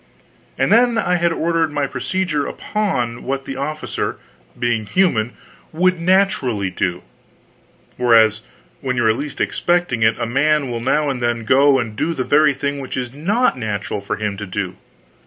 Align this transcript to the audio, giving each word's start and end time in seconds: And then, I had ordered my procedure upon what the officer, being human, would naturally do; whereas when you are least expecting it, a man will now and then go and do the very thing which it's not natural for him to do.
And 0.57 0.71
then, 0.71 0.97
I 0.97 1.17
had 1.17 1.31
ordered 1.31 1.71
my 1.71 1.85
procedure 1.85 2.47
upon 2.47 3.21
what 3.23 3.45
the 3.45 3.55
officer, 3.55 4.17
being 4.57 4.87
human, 4.87 5.33
would 5.71 5.99
naturally 5.99 6.71
do; 6.71 7.03
whereas 7.97 8.41
when 8.79 8.95
you 8.97 9.05
are 9.05 9.13
least 9.13 9.39
expecting 9.39 10.01
it, 10.01 10.17
a 10.17 10.25
man 10.25 10.71
will 10.71 10.81
now 10.81 11.11
and 11.11 11.21
then 11.21 11.43
go 11.45 11.77
and 11.77 11.95
do 11.95 12.15
the 12.15 12.23
very 12.23 12.55
thing 12.55 12.79
which 12.79 12.97
it's 12.97 13.13
not 13.13 13.59
natural 13.59 14.01
for 14.01 14.15
him 14.15 14.37
to 14.37 14.47
do. 14.47 14.75